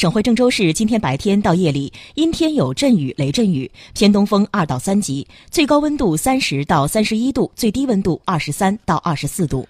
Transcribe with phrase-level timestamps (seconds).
[0.00, 9.68] 省会郑州市今天白天到夜里阴天有阵雨雷阵雨偏东风二到三级最高温度三十到三十一度最低温度二十三到二十四度。